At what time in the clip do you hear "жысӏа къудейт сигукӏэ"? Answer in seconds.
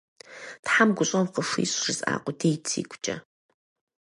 1.83-3.15